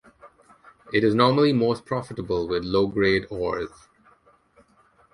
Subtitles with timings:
[0.91, 3.69] It is normally most profitable with low-grade ores.